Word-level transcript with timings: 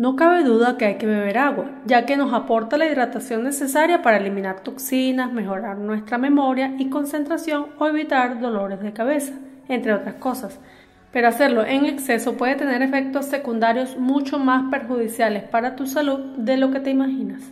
No 0.00 0.16
cabe 0.16 0.44
duda 0.44 0.78
que 0.78 0.86
hay 0.86 0.94
que 0.94 1.04
beber 1.04 1.36
agua, 1.36 1.72
ya 1.84 2.06
que 2.06 2.16
nos 2.16 2.32
aporta 2.32 2.78
la 2.78 2.86
hidratación 2.86 3.44
necesaria 3.44 4.00
para 4.00 4.16
eliminar 4.16 4.60
toxinas, 4.60 5.30
mejorar 5.30 5.76
nuestra 5.76 6.16
memoria 6.16 6.74
y 6.78 6.88
concentración 6.88 7.66
o 7.78 7.86
evitar 7.86 8.40
dolores 8.40 8.80
de 8.80 8.94
cabeza, 8.94 9.34
entre 9.68 9.92
otras 9.92 10.14
cosas. 10.14 10.58
Pero 11.12 11.28
hacerlo 11.28 11.66
en 11.66 11.84
exceso 11.84 12.38
puede 12.38 12.54
tener 12.54 12.80
efectos 12.80 13.26
secundarios 13.26 13.98
mucho 13.98 14.38
más 14.38 14.70
perjudiciales 14.70 15.42
para 15.42 15.76
tu 15.76 15.86
salud 15.86 16.34
de 16.38 16.56
lo 16.56 16.70
que 16.70 16.80
te 16.80 16.88
imaginas. 16.88 17.42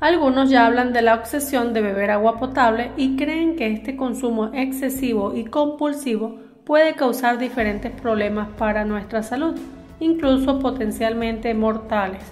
Algunos 0.00 0.48
ya 0.48 0.64
hablan 0.64 0.94
de 0.94 1.02
la 1.02 1.14
obsesión 1.14 1.74
de 1.74 1.82
beber 1.82 2.10
agua 2.10 2.38
potable 2.38 2.90
y 2.96 3.16
creen 3.16 3.54
que 3.54 3.70
este 3.70 3.96
consumo 3.96 4.50
excesivo 4.54 5.36
y 5.36 5.44
compulsivo 5.44 6.38
puede 6.64 6.94
causar 6.94 7.36
diferentes 7.36 7.92
problemas 7.92 8.48
para 8.56 8.86
nuestra 8.86 9.22
salud, 9.22 9.60
incluso 10.00 10.58
potencialmente 10.58 11.52
mortales. 11.52 12.22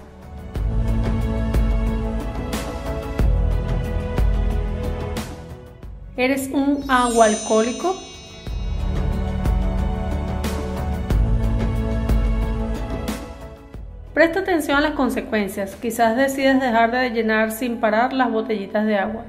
¿Eres 6.17 6.49
un 6.51 6.83
agua 6.89 7.25
alcohólico? 7.25 7.95
Presta 14.19 14.41
atención 14.41 14.77
a 14.77 14.81
las 14.81 14.95
consecuencias. 14.95 15.77
Quizás 15.77 16.17
decides 16.17 16.59
dejar 16.59 16.91
de 16.91 17.09
llenar 17.11 17.53
sin 17.53 17.77
parar 17.79 18.11
las 18.11 18.29
botellitas 18.29 18.85
de 18.85 18.97
agua. 18.97 19.23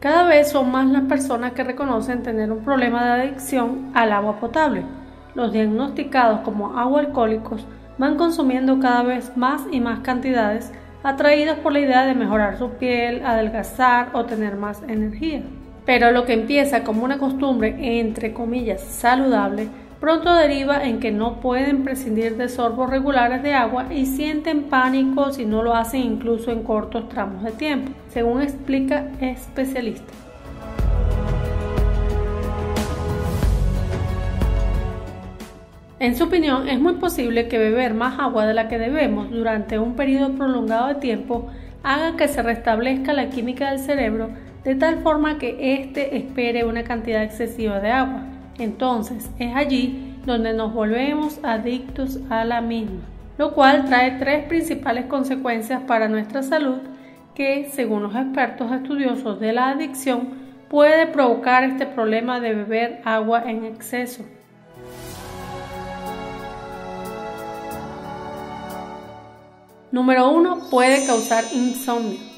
Cada 0.00 0.22
vez 0.22 0.50
son 0.50 0.70
más 0.70 0.86
las 0.86 1.02
personas 1.02 1.52
que 1.52 1.64
reconocen 1.64 2.22
tener 2.22 2.50
un 2.50 2.64
problema 2.64 3.04
de 3.04 3.10
adicción 3.20 3.90
al 3.92 4.10
agua 4.10 4.40
potable. 4.40 4.86
Los 5.34 5.52
diagnosticados 5.52 6.40
como 6.40 6.78
agua 6.78 7.00
alcohólicos 7.00 7.66
van 7.98 8.16
consumiendo 8.16 8.80
cada 8.80 9.02
vez 9.02 9.36
más 9.36 9.60
y 9.70 9.82
más 9.82 9.98
cantidades 9.98 10.72
atraídos 11.02 11.58
por 11.58 11.74
la 11.74 11.80
idea 11.80 12.06
de 12.06 12.14
mejorar 12.14 12.56
su 12.56 12.70
piel, 12.70 13.22
adelgazar 13.26 14.08
o 14.14 14.24
tener 14.24 14.56
más 14.56 14.82
energía. 14.88 15.42
Pero 15.86 16.12
lo 16.12 16.24
que 16.24 16.32
empieza 16.32 16.82
como 16.82 17.04
una 17.04 17.18
costumbre, 17.18 17.76
entre 18.00 18.32
comillas, 18.32 18.80
saludable, 18.80 19.68
pronto 20.00 20.34
deriva 20.34 20.84
en 20.84 20.98
que 20.98 21.12
no 21.12 21.40
pueden 21.40 21.84
prescindir 21.84 22.36
de 22.36 22.48
sorbos 22.48 22.88
regulares 22.88 23.42
de 23.42 23.54
agua 23.54 23.86
y 23.92 24.06
sienten 24.06 24.64
pánico 24.64 25.30
si 25.32 25.44
no 25.44 25.62
lo 25.62 25.74
hacen 25.74 26.00
incluso 26.00 26.50
en 26.50 26.62
cortos 26.62 27.08
tramos 27.08 27.42
de 27.42 27.52
tiempo, 27.52 27.92
según 28.08 28.40
explica 28.40 29.10
especialista. 29.20 30.12
En 36.00 36.16
su 36.16 36.24
opinión, 36.24 36.68
es 36.68 36.80
muy 36.80 36.94
posible 36.94 37.48
que 37.48 37.56
beber 37.56 37.94
más 37.94 38.18
agua 38.18 38.46
de 38.46 38.52
la 38.52 38.68
que 38.68 38.78
debemos 38.78 39.30
durante 39.30 39.78
un 39.78 39.96
periodo 39.96 40.34
prolongado 40.34 40.88
de 40.88 40.96
tiempo 40.96 41.46
haga 41.82 42.16
que 42.16 42.28
se 42.28 42.42
restablezca 42.42 43.12
la 43.12 43.30
química 43.30 43.70
del 43.70 43.78
cerebro 43.78 44.30
de 44.64 44.74
tal 44.74 45.00
forma 45.00 45.38
que 45.38 45.74
éste 45.74 46.16
espere 46.16 46.64
una 46.64 46.84
cantidad 46.84 47.22
excesiva 47.22 47.80
de 47.80 47.90
agua. 47.90 48.22
Entonces 48.58 49.30
es 49.38 49.54
allí 49.54 50.16
donde 50.24 50.54
nos 50.54 50.72
volvemos 50.72 51.38
adictos 51.42 52.18
a 52.30 52.44
la 52.44 52.60
misma, 52.60 53.02
lo 53.36 53.52
cual 53.52 53.84
trae 53.84 54.12
tres 54.18 54.46
principales 54.46 55.06
consecuencias 55.06 55.82
para 55.82 56.08
nuestra 56.08 56.42
salud 56.42 56.78
que, 57.34 57.68
según 57.72 58.04
los 58.04 58.14
expertos 58.14 58.72
estudiosos 58.72 59.38
de 59.40 59.52
la 59.52 59.70
adicción, 59.70 60.44
puede 60.70 61.06
provocar 61.08 61.64
este 61.64 61.84
problema 61.84 62.40
de 62.40 62.54
beber 62.54 63.02
agua 63.04 63.42
en 63.46 63.64
exceso. 63.64 64.24
Número 69.90 70.30
1. 70.30 70.70
Puede 70.70 71.06
causar 71.06 71.44
insomnio. 71.52 72.33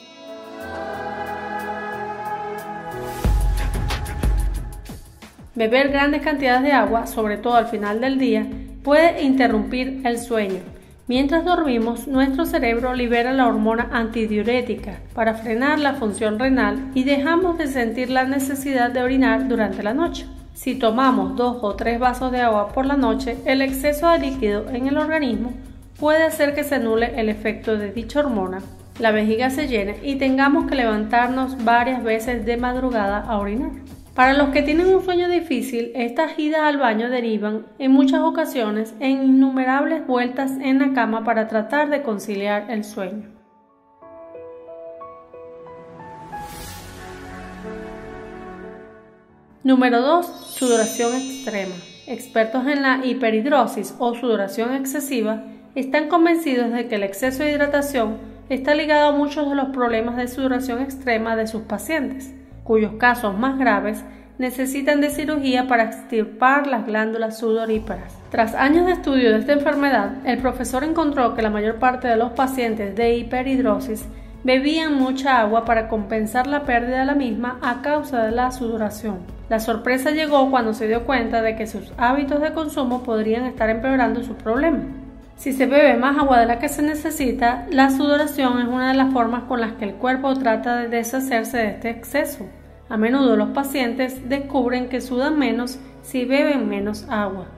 Beber 5.57 5.89
grandes 5.89 6.21
cantidades 6.21 6.65
de 6.65 6.73
agua, 6.73 7.07
sobre 7.07 7.39
todo 7.39 7.55
al 7.55 7.69
final 7.69 7.99
del 8.03 8.19
día, 8.19 8.47
puede 8.85 9.23
interrumpir 9.23 10.03
el 10.05 10.19
sueño. 10.19 10.61
Mientras 11.09 11.47
dormimos, 11.47 12.07
nuestro 12.07 12.45
cerebro 12.45 12.93
libera 12.93 13.33
la 13.33 13.47
hormona 13.47 13.89
antidiurética 13.91 14.99
para 15.15 15.33
frenar 15.33 15.79
la 15.79 15.95
función 15.95 16.39
renal 16.39 16.91
y 16.95 17.05
dejamos 17.05 17.57
de 17.57 17.69
sentir 17.69 18.11
la 18.11 18.25
necesidad 18.25 18.91
de 18.91 19.03
orinar 19.03 19.49
durante 19.49 19.83
la 19.83 19.95
noche. 19.95 20.27
Si 20.53 20.75
tomamos 20.75 21.37
dos 21.37 21.57
o 21.63 21.75
tres 21.75 21.99
vasos 21.99 22.33
de 22.33 22.43
agua 22.43 22.69
por 22.69 22.85
la 22.85 22.99
noche, 22.99 23.39
el 23.47 23.63
exceso 23.63 24.11
de 24.11 24.19
líquido 24.19 24.69
en 24.69 24.89
el 24.89 24.99
organismo 24.99 25.55
puede 25.99 26.25
hacer 26.25 26.55
que 26.55 26.65
se 26.65 26.75
anule 26.75 27.19
el 27.19 27.31
efecto 27.31 27.79
de 27.79 27.93
dicha 27.93 28.21
hormona, 28.21 28.61
la 28.99 29.11
vejiga 29.11 29.49
se 29.49 29.69
llene 29.69 29.97
y 30.03 30.17
tengamos 30.17 30.69
que 30.69 30.75
levantarnos 30.75 31.65
varias 31.65 32.03
veces 32.03 32.45
de 32.45 32.59
madrugada 32.59 33.21
a 33.21 33.39
orinar. 33.39 33.71
Para 34.17 34.33
los 34.33 34.49
que 34.49 34.63
tienen 34.63 34.87
un 34.87 35.05
sueño 35.05 35.29
difícil, 35.29 35.93
estas 35.95 36.39
idas 36.39 36.63
al 36.63 36.79
baño 36.79 37.11
derivan 37.11 37.67
en 37.79 37.93
muchas 37.93 38.23
ocasiones 38.23 38.95
en 38.99 39.23
innumerables 39.23 40.07
vueltas 40.07 40.53
en 40.53 40.79
la 40.79 40.95
cama 40.95 41.23
para 41.23 41.49
tratar 41.49 41.91
de 41.91 42.01
conciliar 42.01 42.71
el 42.71 42.83
sueño. 42.83 43.29
Número 49.63 50.01
2. 50.01 50.27
Sudoración 50.47 51.15
extrema. 51.15 51.75
Expertos 52.07 52.67
en 52.69 52.81
la 52.81 53.05
hiperhidrosis 53.05 53.95
o 53.99 54.15
sudoración 54.15 54.75
excesiva 54.75 55.45
están 55.75 56.09
convencidos 56.09 56.73
de 56.73 56.89
que 56.89 56.95
el 56.95 57.03
exceso 57.03 57.43
de 57.43 57.51
hidratación 57.51 58.17
está 58.49 58.75
ligado 58.75 59.11
a 59.11 59.19
muchos 59.19 59.47
de 59.51 59.57
los 59.57 59.69
problemas 59.75 60.17
de 60.17 60.29
sudoración 60.29 60.81
extrema 60.81 61.37
de 61.37 61.47
sus 61.47 61.65
pacientes 61.65 62.33
cuyos 62.67 62.95
casos 62.99 63.39
más 63.39 63.59
graves 63.59 64.05
necesitan 64.39 65.01
de 65.01 65.11
cirugía 65.11 65.67
para 65.67 65.85
extirpar 65.85 66.67
las 66.67 66.87
glándulas 66.87 67.39
sudoríparas. 67.39 68.15
Tras 68.31 68.55
años 68.55 68.87
de 68.87 68.93
estudio 68.93 69.33
de 69.33 69.39
esta 69.39 69.53
enfermedad, 69.53 70.17
el 70.25 70.39
profesor 70.39 70.85
encontró 70.85 71.35
que 71.35 71.43
la 71.43 71.51
mayor 71.51 71.77
parte 71.77 72.09
de 72.09 72.17
los 72.17 72.33
pacientes 72.33 72.95
de 72.97 73.17
hiperhidrosis 73.17 74.07
bebían 74.45 74.95
mucha 74.95 75.41
agua 75.41 75.65
para 75.65 75.89
compensar 75.89 76.47
la 76.47 76.65
pérdida 76.65 77.01
de 77.01 77.07
la 77.07 77.15
misma 77.15 77.59
a 77.63 77.83
causa 77.83 78.25
de 78.25 78.33
la 78.33 78.51
sudoración. 78.51 79.19
La 79.49 79.59
sorpresa 79.59 80.11
llegó 80.11 80.51
cuando 80.51 80.75
se 80.75 80.87
dio 80.87 81.05
cuenta 81.05 81.41
de 81.41 81.57
que 81.57 81.67
sus 81.67 81.93
hábitos 81.97 82.41
de 82.41 82.53
consumo 82.53 83.03
podrían 83.03 83.47
estar 83.47 83.71
empeorando 83.71 84.23
su 84.23 84.35
problema. 84.35 85.06
Si 85.37 85.53
se 85.53 85.67
bebe 85.67 85.99
más 85.99 86.17
agua 86.17 86.41
de 86.41 86.47
la 86.47 86.59
que 86.59 86.71
se 86.71 86.81
necesita, 86.81 87.67
la 87.71 87.91
sudoración 87.91 88.59
es 88.59 88.69
una 88.69 88.89
de 88.89 88.97
las 88.97 89.13
formas 89.13 89.43
con 89.43 89.61
las 89.61 89.73
que 89.73 89.85
el 89.85 89.95
cuerpo 89.95 90.35
trata 90.35 90.77
de 90.77 90.89
deshacerse 90.89 91.59
de 91.59 91.69
este 91.69 91.91
exceso. 91.91 92.47
A 92.89 92.97
menudo 92.97 93.37
los 93.37 93.51
pacientes 93.51 94.31
descubren 94.31 94.89
que 94.89 95.03
sudan 95.03 95.39
menos 95.39 95.79
si 96.01 96.25
beben 96.25 96.71
menos 96.71 97.07
agua. 97.11 97.49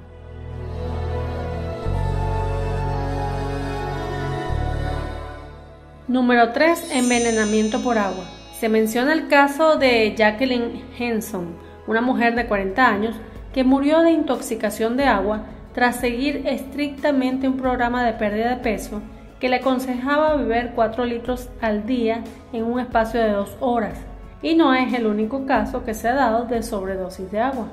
Número 6.09 6.51
3. 6.51 6.91
Envenenamiento 6.97 7.81
por 7.81 7.97
agua. 7.97 8.25
Se 8.59 8.69
menciona 8.69 9.13
el 9.13 9.29
caso 9.29 9.77
de 9.77 10.17
Jacqueline 10.17 10.83
Henson, 10.99 11.55
una 11.87 12.01
mujer 12.01 12.35
de 12.35 12.47
40 12.47 12.89
años 12.89 13.15
que 13.55 13.63
murió 13.63 14.01
de 14.01 14.11
intoxicación 14.11 14.97
de 14.97 15.05
agua 15.05 15.45
tras 15.79 15.95
seguir 15.95 16.43
estrictamente 16.45 17.47
un 17.47 17.57
programa 17.57 18.03
de 18.03 18.13
pérdida 18.15 18.49
de 18.49 18.57
peso 18.57 19.01
que 19.39 19.49
le 19.49 19.59
aconsejaba 19.59 20.35
beber 20.35 20.73
4 20.75 21.05
litros 21.05 21.51
al 21.61 21.87
día 21.87 22.25
en 22.53 22.65
un 22.65 22.81
espacio 22.81 23.21
de 23.21 23.31
2 23.31 23.59
horas, 23.61 23.97
y 24.43 24.57
no 24.57 24.75
es 24.75 24.93
el 24.93 25.07
único 25.07 25.47
caso 25.47 25.85
que 25.85 25.95
se 25.95 26.09
ha 26.09 26.15
dado 26.15 26.47
de 26.47 26.65
sobredosis 26.65 27.31
de 27.31 27.39
agua. 27.39 27.69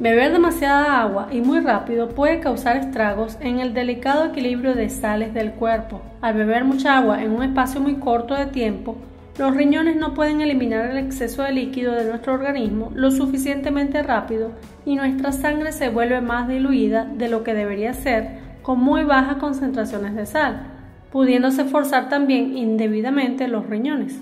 Beber 0.00 0.32
demasiada 0.32 1.00
agua 1.00 1.28
y 1.30 1.40
muy 1.42 1.60
rápido 1.60 2.08
puede 2.08 2.40
causar 2.40 2.76
estragos 2.76 3.38
en 3.40 3.60
el 3.60 3.72
delicado 3.72 4.24
equilibrio 4.24 4.74
de 4.74 4.88
sales 4.88 5.32
del 5.32 5.52
cuerpo. 5.52 6.02
Al 6.22 6.34
beber 6.34 6.64
mucha 6.64 6.98
agua 6.98 7.22
en 7.22 7.30
un 7.30 7.44
espacio 7.44 7.80
muy 7.80 8.00
corto 8.00 8.34
de 8.34 8.46
tiempo, 8.46 8.96
los 9.38 9.54
riñones 9.54 9.94
no 9.94 10.14
pueden 10.14 10.40
eliminar 10.40 10.90
el 10.90 10.98
exceso 10.98 11.44
de 11.44 11.52
líquido 11.52 11.92
de 11.92 12.04
nuestro 12.04 12.34
organismo 12.34 12.90
lo 12.94 13.12
suficientemente 13.12 14.02
rápido 14.02 14.50
y 14.84 14.96
nuestra 14.96 15.30
sangre 15.30 15.70
se 15.70 15.90
vuelve 15.90 16.20
más 16.20 16.48
diluida 16.48 17.04
de 17.04 17.28
lo 17.28 17.44
que 17.44 17.54
debería 17.54 17.94
ser 17.94 18.40
con 18.62 18.80
muy 18.80 19.04
bajas 19.04 19.36
concentraciones 19.36 20.16
de 20.16 20.26
sal, 20.26 20.66
pudiéndose 21.12 21.64
forzar 21.64 22.08
también 22.08 22.56
indebidamente 22.56 23.46
los 23.46 23.66
riñones. 23.66 24.20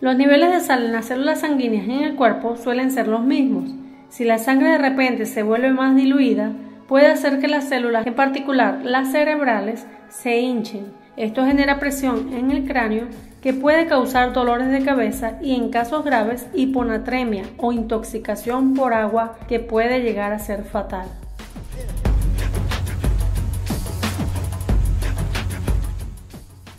Los 0.00 0.16
niveles 0.16 0.50
de 0.50 0.60
sal 0.60 0.84
en 0.84 0.92
las 0.92 1.06
células 1.06 1.40
sanguíneas 1.40 1.84
en 1.84 2.02
el 2.02 2.16
cuerpo 2.16 2.56
suelen 2.56 2.90
ser 2.90 3.06
los 3.06 3.22
mismos. 3.22 3.70
Si 4.08 4.24
la 4.24 4.38
sangre 4.38 4.70
de 4.70 4.78
repente 4.78 5.26
se 5.26 5.44
vuelve 5.44 5.70
más 5.70 5.94
diluida, 5.94 6.52
puede 6.92 7.06
hacer 7.06 7.40
que 7.40 7.48
las 7.48 7.70
células, 7.70 8.06
en 8.06 8.12
particular 8.12 8.80
las 8.84 9.12
cerebrales, 9.12 9.86
se 10.10 10.40
hinchen. 10.40 10.92
Esto 11.16 11.46
genera 11.46 11.78
presión 11.78 12.34
en 12.34 12.50
el 12.50 12.66
cráneo 12.66 13.06
que 13.40 13.54
puede 13.54 13.86
causar 13.86 14.34
dolores 14.34 14.68
de 14.68 14.84
cabeza 14.84 15.38
y 15.40 15.54
en 15.54 15.70
casos 15.70 16.04
graves 16.04 16.48
hiponatremia 16.52 17.44
o 17.56 17.72
intoxicación 17.72 18.74
por 18.74 18.92
agua 18.92 19.38
que 19.48 19.58
puede 19.58 20.02
llegar 20.02 20.34
a 20.34 20.38
ser 20.38 20.64
fatal. 20.64 21.08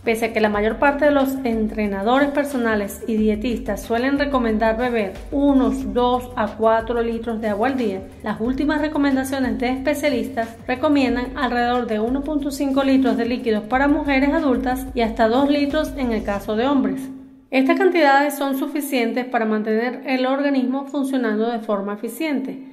Pese 0.04 0.26
a 0.26 0.34
que 0.34 0.42
la 0.42 0.50
mayor 0.50 0.80
parte 0.80 1.06
de 1.06 1.12
los 1.12 1.36
entrenadores 1.46 2.30
personales 2.32 3.02
y 3.08 3.16
dietistas 3.16 3.84
suelen 3.84 4.20
recomendar 4.20 4.78
beber 4.78 5.14
unos 5.32 5.94
2 5.94 6.32
a 6.36 6.48
4 6.58 7.02
litros 7.02 7.40
de 7.40 7.48
agua 7.48 7.70
al 7.70 7.78
día, 7.78 8.02
las 8.22 8.42
últimas 8.42 8.82
recomendaciones 8.82 9.58
de 9.60 9.70
especialistas 9.70 10.58
recomiendan 10.68 11.38
alrededor 11.38 11.88
de 11.88 12.02
1.5 12.02 12.84
litros 12.84 13.16
de 13.16 13.26
líquidos 13.26 13.64
para 13.64 13.88
mujeres 13.88 14.34
adultas 14.34 14.86
y 14.94 15.02
hasta 15.02 15.30
2 15.30 15.50
litros 15.50 15.94
en 15.96 16.12
el 16.12 16.24
caso 16.24 16.58
de 16.58 16.68
hombres. 16.68 17.10
Estas 17.50 17.78
cantidades 17.78 18.36
son 18.36 18.58
suficientes 18.58 19.26
para 19.26 19.46
mantener 19.46 20.02
el 20.06 20.26
organismo 20.26 20.86
funcionando 20.86 21.50
de 21.50 21.60
forma 21.60 21.94
eficiente, 21.94 22.73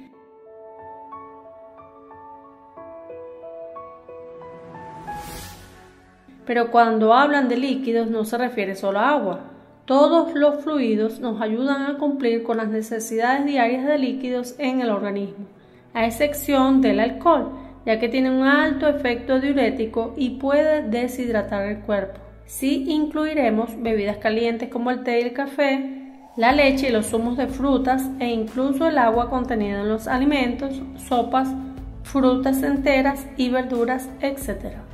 Pero 6.45 6.71
cuando 6.71 7.13
hablan 7.13 7.47
de 7.49 7.57
líquidos 7.57 8.09
no 8.09 8.25
se 8.25 8.37
refiere 8.37 8.75
solo 8.75 8.99
a 8.99 9.09
agua. 9.09 9.39
Todos 9.85 10.33
los 10.35 10.63
fluidos 10.63 11.19
nos 11.19 11.41
ayudan 11.41 11.83
a 11.83 11.97
cumplir 11.97 12.43
con 12.43 12.57
las 12.57 12.69
necesidades 12.69 13.45
diarias 13.45 13.85
de 13.85 13.97
líquidos 13.97 14.55
en 14.57 14.81
el 14.81 14.89
organismo, 14.89 15.47
a 15.93 16.05
excepción 16.05 16.81
del 16.81 16.99
alcohol, 16.99 17.51
ya 17.85 17.99
que 17.99 18.07
tiene 18.07 18.29
un 18.31 18.43
alto 18.43 18.87
efecto 18.87 19.39
diurético 19.39 20.13
y 20.15 20.31
puede 20.31 20.83
deshidratar 20.83 21.65
el 21.65 21.79
cuerpo. 21.79 22.19
Sí 22.45 22.85
incluiremos 22.87 23.69
bebidas 23.81 24.17
calientes 24.17 24.69
como 24.69 24.91
el 24.91 25.03
té 25.03 25.19
y 25.19 25.23
el 25.23 25.33
café, 25.33 26.01
la 26.37 26.53
leche 26.53 26.89
y 26.89 26.91
los 26.91 27.07
zumos 27.07 27.35
de 27.37 27.47
frutas 27.47 28.09
e 28.19 28.27
incluso 28.27 28.87
el 28.87 28.97
agua 28.97 29.29
contenida 29.29 29.81
en 29.81 29.89
los 29.89 30.07
alimentos, 30.07 30.81
sopas, 30.95 31.49
frutas 32.03 32.63
enteras 32.63 33.25
y 33.35 33.49
verduras, 33.49 34.09
etc. 34.21 34.90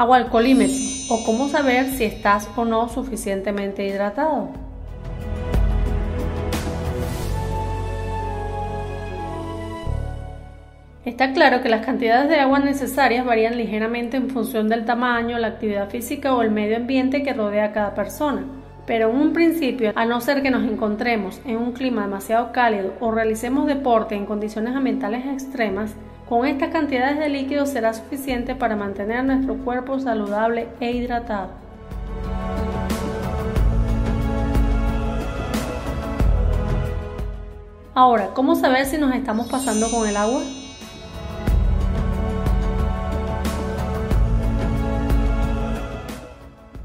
Agua 0.00 0.16
alcoholímetro 0.16 0.78
o 1.10 1.22
cómo 1.24 1.50
saber 1.50 1.88
si 1.88 2.04
estás 2.04 2.48
o 2.56 2.64
no 2.64 2.88
suficientemente 2.88 3.86
hidratado. 3.86 4.48
Está 11.04 11.34
claro 11.34 11.60
que 11.60 11.68
las 11.68 11.84
cantidades 11.84 12.30
de 12.30 12.40
agua 12.40 12.60
necesarias 12.60 13.26
varían 13.26 13.58
ligeramente 13.58 14.16
en 14.16 14.30
función 14.30 14.70
del 14.70 14.86
tamaño, 14.86 15.36
la 15.36 15.48
actividad 15.48 15.90
física 15.90 16.34
o 16.34 16.40
el 16.40 16.50
medio 16.50 16.78
ambiente 16.78 17.22
que 17.22 17.34
rodea 17.34 17.66
a 17.66 17.72
cada 17.72 17.94
persona. 17.94 18.46
Pero 18.86 19.10
en 19.10 19.16
un 19.16 19.34
principio, 19.34 19.92
a 19.94 20.06
no 20.06 20.22
ser 20.22 20.42
que 20.42 20.50
nos 20.50 20.62
encontremos 20.62 21.42
en 21.44 21.58
un 21.58 21.72
clima 21.72 22.04
demasiado 22.04 22.52
cálido 22.52 22.94
o 23.00 23.10
realicemos 23.10 23.66
deporte 23.66 24.14
en 24.14 24.24
condiciones 24.24 24.74
ambientales 24.74 25.26
extremas, 25.26 25.94
con 26.30 26.46
estas 26.46 26.70
cantidades 26.70 27.18
de 27.18 27.28
líquido 27.28 27.66
será 27.66 27.92
suficiente 27.92 28.54
para 28.54 28.76
mantener 28.76 29.24
nuestro 29.24 29.56
cuerpo 29.56 29.98
saludable 29.98 30.68
e 30.78 30.92
hidratado. 30.92 31.50
Ahora, 37.94 38.28
¿cómo 38.32 38.54
saber 38.54 38.86
si 38.86 38.96
nos 38.96 39.12
estamos 39.12 39.48
pasando 39.48 39.90
con 39.90 40.08
el 40.08 40.16
agua? 40.16 40.42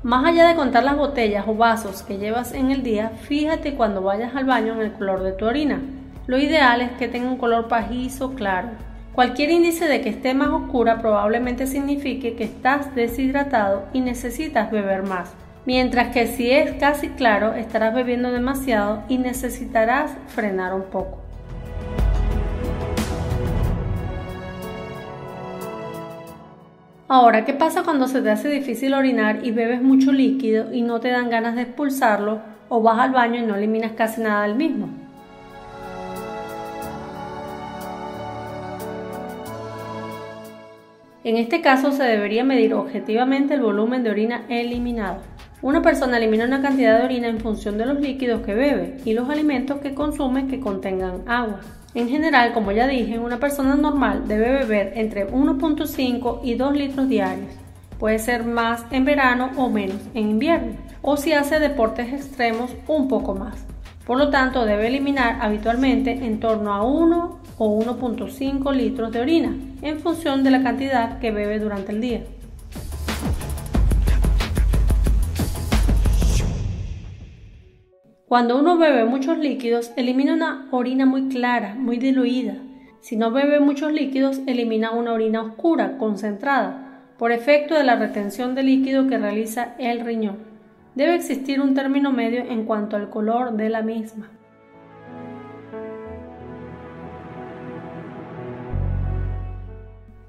Más 0.01 0.25
allá 0.25 0.47
de 0.47 0.55
contar 0.55 0.83
las 0.83 0.97
botellas 0.97 1.45
o 1.47 1.53
vasos 1.53 2.01
que 2.01 2.17
llevas 2.17 2.51
en 2.51 2.71
el 2.71 2.81
día, 2.81 3.09
fíjate 3.09 3.75
cuando 3.75 4.01
vayas 4.01 4.35
al 4.35 4.45
baño 4.45 4.73
en 4.73 4.81
el 4.81 4.93
color 4.93 5.21
de 5.21 5.33
tu 5.33 5.45
orina. 5.45 5.81
Lo 6.25 6.39
ideal 6.39 6.81
es 6.81 6.93
que 6.93 7.07
tenga 7.07 7.29
un 7.29 7.37
color 7.37 7.67
pajizo 7.67 8.33
claro. 8.33 8.94
Cualquier 9.15 9.49
índice 9.49 9.87
de 9.87 10.01
que 10.01 10.09
esté 10.09 10.33
más 10.33 10.49
oscura 10.49 10.99
probablemente 10.99 11.67
signifique 11.67 12.35
que 12.35 12.43
estás 12.43 12.93
deshidratado 12.95 13.85
y 13.93 14.01
necesitas 14.01 14.69
beber 14.69 15.03
más, 15.03 15.33
mientras 15.65 16.13
que 16.13 16.27
si 16.27 16.51
es 16.51 16.73
casi 16.73 17.07
claro 17.07 17.53
estarás 17.53 17.95
bebiendo 17.95 18.33
demasiado 18.33 19.03
y 19.07 19.17
necesitarás 19.17 20.11
frenar 20.27 20.73
un 20.73 20.83
poco. 20.83 21.21
Ahora, 27.07 27.45
¿qué 27.45 27.53
pasa 27.53 27.83
cuando 27.83 28.09
se 28.09 28.21
te 28.21 28.31
hace 28.31 28.49
difícil 28.49 28.93
orinar 28.93 29.45
y 29.45 29.51
bebes 29.51 29.81
mucho 29.81 30.11
líquido 30.11 30.73
y 30.73 30.81
no 30.81 30.99
te 30.99 31.11
dan 31.11 31.29
ganas 31.29 31.55
de 31.55 31.61
expulsarlo 31.61 32.41
o 32.67 32.81
vas 32.81 32.99
al 32.99 33.13
baño 33.13 33.41
y 33.41 33.45
no 33.45 33.55
eliminas 33.55 33.93
casi 33.93 34.19
nada 34.19 34.43
del 34.43 34.55
mismo? 34.55 35.04
En 41.25 41.37
este 41.37 41.59
caso 41.61 41.91
se 41.91 42.03
debería 42.03 42.43
medir 42.43 42.75
objetivamente 42.75 43.55
el 43.55 43.61
volumen 43.61 44.03
de 44.03 44.11
orina 44.11 44.45
eliminado. 44.47 45.21
Una 45.63 45.81
persona 45.81 46.17
elimina 46.17 46.45
una 46.45 46.61
cantidad 46.61 46.99
de 46.99 47.03
orina 47.03 47.27
en 47.27 47.39
función 47.39 47.79
de 47.79 47.87
los 47.87 47.99
líquidos 47.99 48.43
que 48.43 48.53
bebe 48.53 48.97
y 49.05 49.13
los 49.13 49.27
alimentos 49.27 49.79
que 49.79 49.95
consume 49.95 50.45
que 50.45 50.59
contengan 50.59 51.23
agua. 51.27 51.61
En 51.95 52.09
general, 52.09 52.53
como 52.53 52.71
ya 52.73 52.85
dije, 52.85 53.17
una 53.17 53.39
persona 53.39 53.73
normal 53.73 54.27
debe 54.27 54.51
beber 54.51 54.93
entre 54.97 55.27
1.5 55.27 56.41
y 56.43 56.53
2 56.53 56.75
litros 56.75 57.09
diarios. 57.09 57.49
Puede 57.97 58.19
ser 58.19 58.43
más 58.43 58.85
en 58.91 59.05
verano 59.05 59.49
o 59.57 59.67
menos 59.67 59.97
en 60.13 60.29
invierno, 60.29 60.73
o 61.01 61.17
si 61.17 61.33
hace 61.33 61.59
deportes 61.59 62.13
extremos 62.13 62.69
un 62.87 63.07
poco 63.07 63.33
más. 63.33 63.65
Por 64.05 64.19
lo 64.19 64.29
tanto, 64.29 64.65
debe 64.65 64.87
eliminar 64.87 65.39
habitualmente 65.41 66.11
en 66.11 66.39
torno 66.39 66.73
a 66.73 66.83
1 66.83 67.39
o 67.57 67.83
1.5 67.83 68.73
litros 68.73 69.11
de 69.11 69.19
orina, 69.19 69.57
en 69.81 69.99
función 69.99 70.43
de 70.43 70.51
la 70.51 70.61
cantidad 70.61 71.17
que 71.19 71.31
bebe 71.31 71.57
durante 71.57 71.91
el 71.91 72.01
día. 72.01 72.21
Cuando 78.27 78.59
uno 78.59 78.77
bebe 78.77 79.05
muchos 79.05 79.39
líquidos, 79.39 79.91
elimina 79.95 80.33
una 80.33 80.67
orina 80.71 81.05
muy 81.05 81.29
clara, 81.29 81.73
muy 81.75 81.97
diluida. 81.97 82.57
Si 82.99 83.15
no 83.15 83.31
bebe 83.31 83.59
muchos 83.59 83.91
líquidos, 83.91 84.39
elimina 84.45 84.91
una 84.91 85.13
orina 85.13 85.41
oscura, 85.41 85.97
concentrada, 85.97 87.05
por 87.17 87.31
efecto 87.31 87.73
de 87.75 87.83
la 87.83 87.95
retención 87.95 88.53
de 88.53 88.63
líquido 88.63 89.07
que 89.07 89.17
realiza 89.17 89.75
el 89.79 90.01
riñón. 90.01 90.44
Debe 90.95 91.15
existir 91.15 91.59
un 91.59 91.73
término 91.73 92.13
medio 92.13 92.39
en 92.39 92.63
cuanto 92.63 92.95
al 92.95 93.09
color 93.09 93.57
de 93.57 93.67
la 93.67 93.81
misma. 93.81 94.31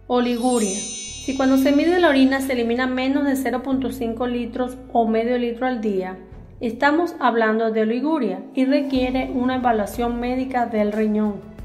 Oliguria. 0.08 0.76
Si 0.78 1.36
cuando 1.36 1.56
se 1.56 1.70
mide 1.70 2.00
la 2.00 2.08
orina 2.08 2.40
se 2.40 2.52
elimina 2.52 2.88
menos 2.88 3.24
de 3.24 3.32
0.5 3.32 4.28
litros 4.28 4.76
o 4.92 5.06
medio 5.06 5.38
litro 5.38 5.66
al 5.66 5.80
día, 5.80 6.18
estamos 6.60 7.14
hablando 7.20 7.70
de 7.70 7.82
oliguria 7.82 8.42
y 8.54 8.64
requiere 8.64 9.30
una 9.32 9.56
evaluación 9.56 10.18
médica 10.18 10.66
del 10.66 10.90
riñón. 10.92 11.55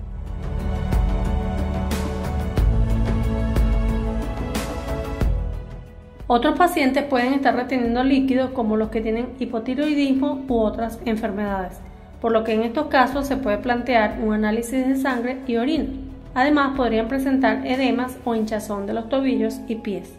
Otros 6.33 6.57
pacientes 6.57 7.03
pueden 7.03 7.33
estar 7.33 7.53
reteniendo 7.53 8.05
líquidos 8.05 8.51
como 8.51 8.77
los 8.77 8.87
que 8.87 9.01
tienen 9.01 9.33
hipotiroidismo 9.37 10.45
u 10.47 10.59
otras 10.59 10.97
enfermedades, 11.03 11.81
por 12.21 12.31
lo 12.31 12.45
que 12.45 12.53
en 12.53 12.61
estos 12.61 12.85
casos 12.85 13.27
se 13.27 13.35
puede 13.35 13.57
plantear 13.57 14.17
un 14.23 14.33
análisis 14.33 14.87
de 14.87 14.95
sangre 14.95 15.39
y 15.45 15.57
orina. 15.57 15.89
Además, 16.33 16.77
podrían 16.77 17.09
presentar 17.09 17.67
edemas 17.67 18.17
o 18.23 18.33
hinchazón 18.33 18.85
de 18.85 18.93
los 18.93 19.09
tobillos 19.09 19.59
y 19.67 19.75
pies. 19.75 20.17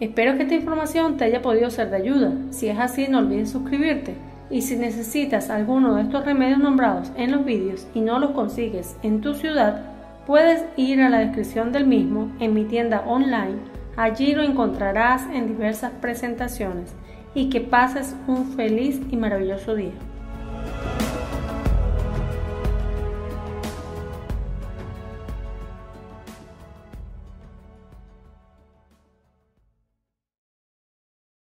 Espero 0.00 0.38
que 0.38 0.44
esta 0.44 0.54
información 0.54 1.18
te 1.18 1.24
haya 1.24 1.42
podido 1.42 1.68
ser 1.68 1.90
de 1.90 1.96
ayuda. 1.96 2.32
Si 2.48 2.68
es 2.68 2.78
así, 2.78 3.08
no 3.10 3.18
olvides 3.18 3.50
suscribirte. 3.50 4.14
Y 4.48 4.62
si 4.62 4.76
necesitas 4.76 5.50
alguno 5.50 5.96
de 5.96 6.02
estos 6.04 6.24
remedios 6.24 6.60
nombrados 6.60 7.12
en 7.14 7.32
los 7.32 7.44
vídeos 7.44 7.86
y 7.92 8.00
no 8.00 8.18
los 8.18 8.30
consigues 8.30 8.96
en 9.02 9.20
tu 9.20 9.34
ciudad, 9.34 9.95
puedes 10.26 10.64
ir 10.76 11.00
a 11.00 11.08
la 11.08 11.18
descripción 11.18 11.72
del 11.72 11.86
mismo 11.86 12.32
en 12.40 12.52
mi 12.52 12.64
tienda 12.64 13.04
online. 13.06 13.58
Allí 13.96 14.34
lo 14.34 14.42
encontrarás 14.42 15.22
en 15.32 15.46
diversas 15.46 15.92
presentaciones 15.92 16.94
y 17.34 17.48
que 17.48 17.60
pases 17.60 18.16
un 18.26 18.52
feliz 18.52 19.00
y 19.10 19.16
maravilloso 19.16 19.74
día. 19.74 19.92